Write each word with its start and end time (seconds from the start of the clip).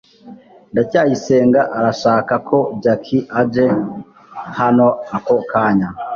ndacyayisenga 0.71 1.61
arashaka 1.77 2.33
ko 2.49 2.57
jaki 2.83 3.17
aje 3.41 3.65
hano 4.59 4.87
ako 5.15 5.35
kanya 5.51 5.89